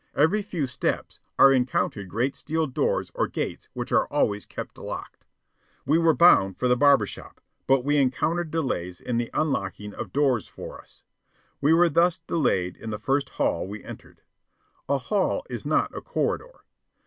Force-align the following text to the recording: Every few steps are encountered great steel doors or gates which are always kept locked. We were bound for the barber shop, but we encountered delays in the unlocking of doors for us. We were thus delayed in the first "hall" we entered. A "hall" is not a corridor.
Every 0.15 0.41
few 0.41 0.65
steps 0.65 1.19
are 1.37 1.53
encountered 1.53 2.09
great 2.09 2.35
steel 2.35 2.65
doors 2.65 3.11
or 3.13 3.27
gates 3.27 3.69
which 3.73 3.91
are 3.91 4.07
always 4.07 4.47
kept 4.47 4.79
locked. 4.79 5.25
We 5.85 5.99
were 5.99 6.15
bound 6.15 6.57
for 6.57 6.67
the 6.67 6.75
barber 6.75 7.05
shop, 7.05 7.39
but 7.67 7.85
we 7.85 7.97
encountered 7.97 8.49
delays 8.49 8.99
in 8.99 9.17
the 9.17 9.29
unlocking 9.31 9.93
of 9.93 10.11
doors 10.11 10.47
for 10.47 10.81
us. 10.81 11.03
We 11.61 11.71
were 11.73 11.87
thus 11.89 12.17
delayed 12.17 12.77
in 12.77 12.89
the 12.89 12.97
first 12.97 13.29
"hall" 13.37 13.67
we 13.67 13.83
entered. 13.83 14.21
A 14.89 14.97
"hall" 14.97 15.45
is 15.51 15.67
not 15.67 15.95
a 15.95 16.01
corridor. 16.01 16.61